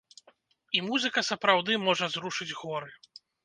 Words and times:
І 0.77 0.81
музыка 0.87 1.23
сапраўды 1.29 1.79
можа 1.87 2.05
зрушыць 2.17 2.51
горы. 2.61 2.91